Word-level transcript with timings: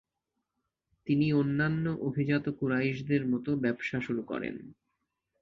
তিনি 1.07 1.27
অন্যান্য 1.33 1.85
অভিজাত 2.01 2.45
কুরাইশদের 2.59 3.23
মতো 3.27 3.49
ব্যবসায় 3.57 4.03
শুরু 4.07 4.21
করেন। 4.23 4.55